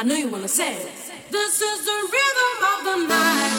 I 0.00 0.02
know 0.02 0.14
you 0.14 0.28
wanna 0.28 0.48
say. 0.48 0.78
This 1.30 1.60
is 1.60 1.84
the 1.84 1.92
rhythm 2.14 2.64
of 2.72 2.84
the 2.86 2.96
night. 3.06 3.52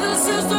This 0.00 0.26
is 0.26 0.44
the 0.48 0.55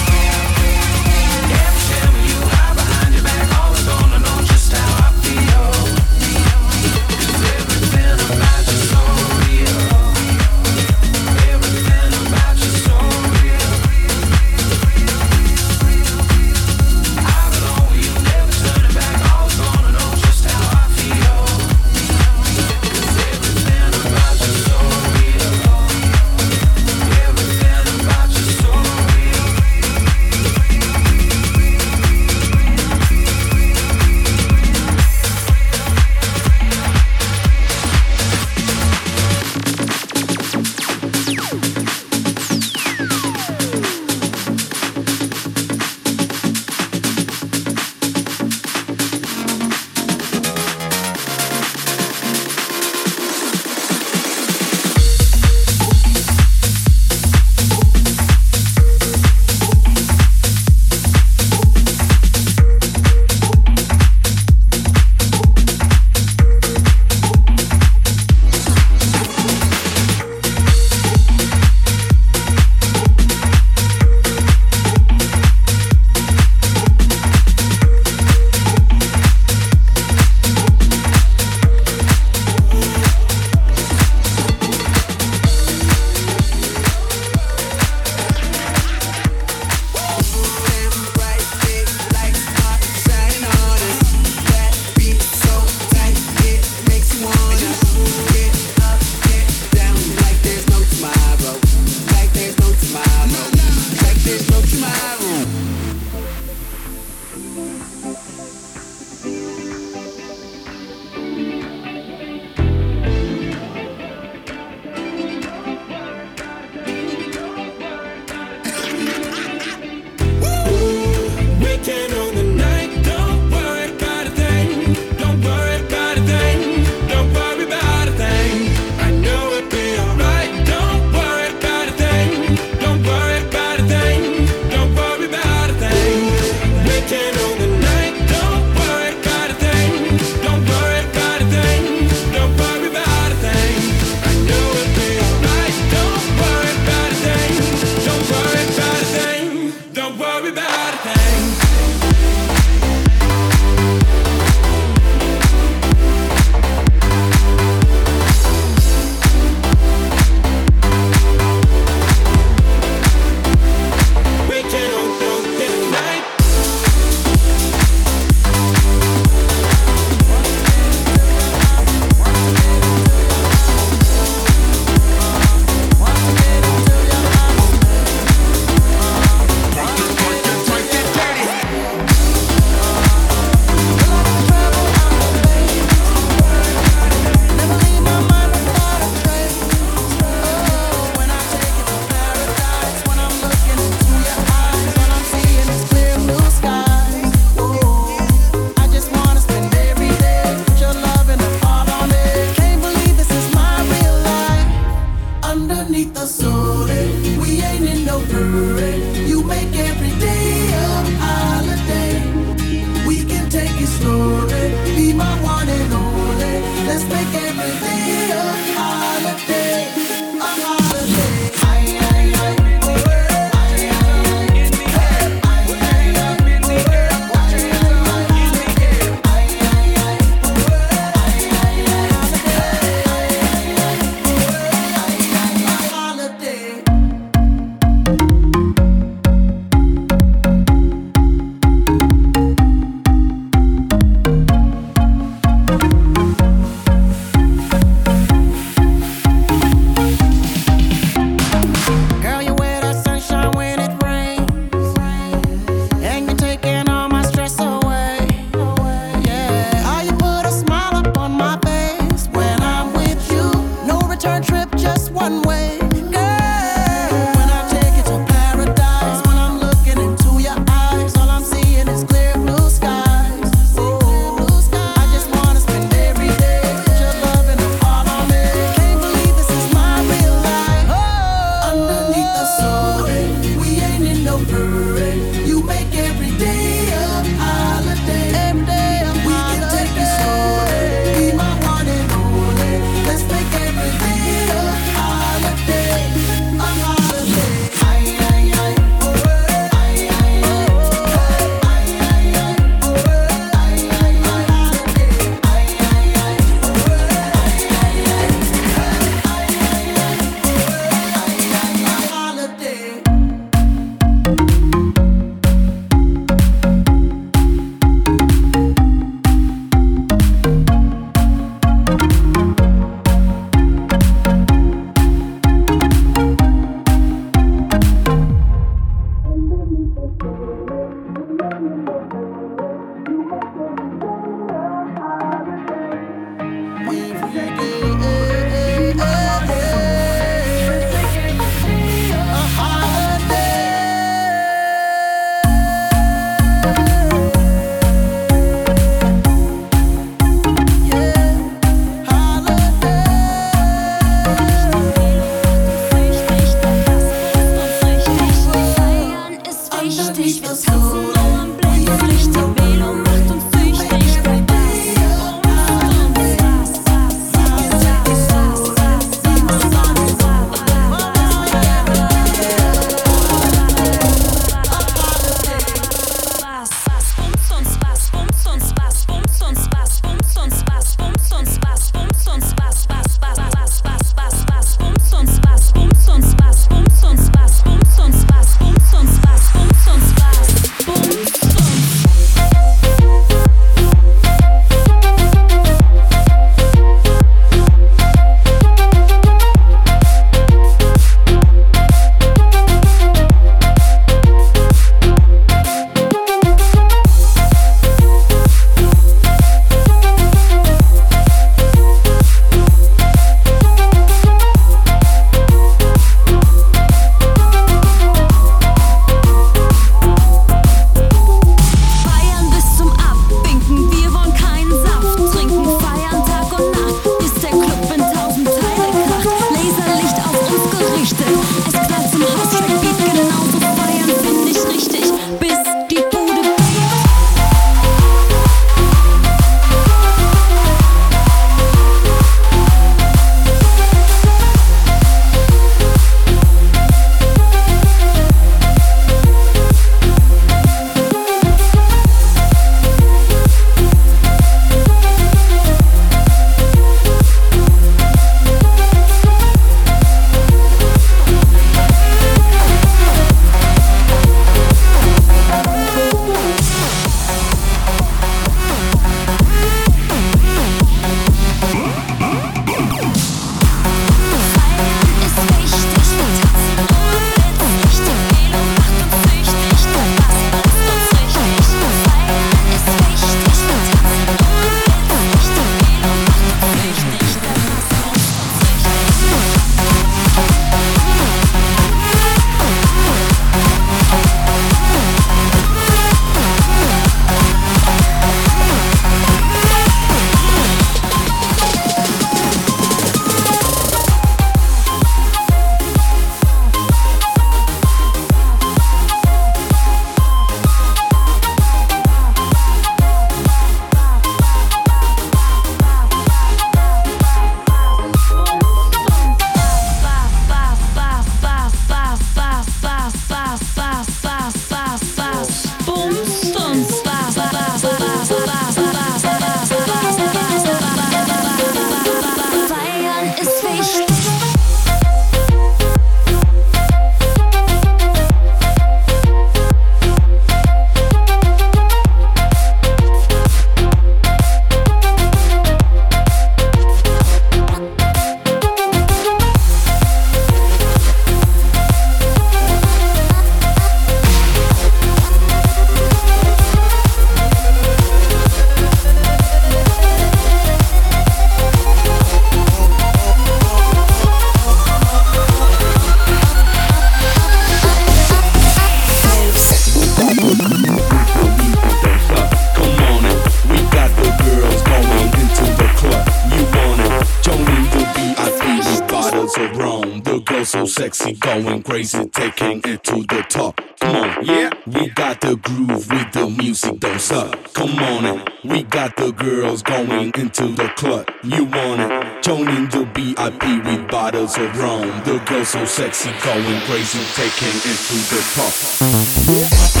sexy, 596.01 596.31
going 596.43 596.81
crazy, 596.87 597.19
taking 597.35 597.77
it 597.85 597.99
to 598.07 598.15
the 598.31 598.41
top. 598.55 600.00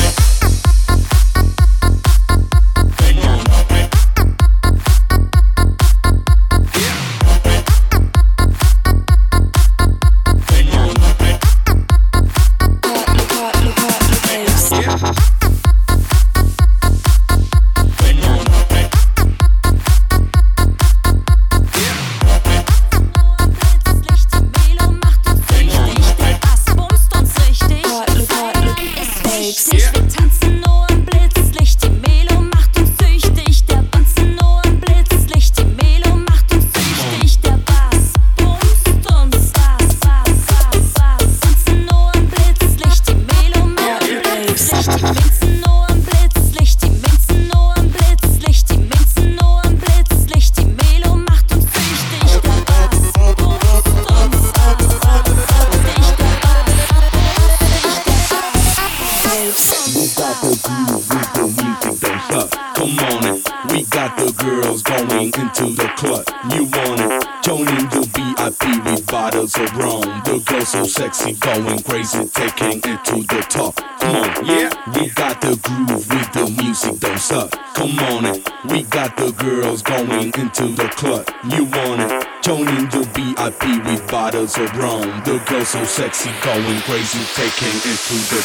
to 80.61 80.67
the 80.67 80.87
club, 80.89 81.25
you 81.49 81.65
want 81.65 82.01
it. 82.01 82.27
Join 82.43 82.65
your 82.65 82.85
the 82.91 83.03
VIP 83.15 83.83
with 83.83 84.07
bottles 84.11 84.57
of 84.59 84.71
rum. 84.77 85.23
The 85.25 85.41
girl 85.49 85.65
so 85.65 85.83
sexy, 85.85 86.29
going 86.43 86.81
crazy, 86.81 87.19
taking 87.33 87.77
it 87.83 87.99
to 88.07 88.15
the 88.29 88.41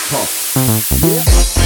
top. 1.61 1.65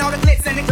all 0.00 0.10
the 0.10 0.16
glitz 0.18 0.46
and 0.46 0.56
the 0.56 0.69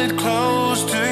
it 0.00 0.16
close 0.16 0.82
to 0.84 1.09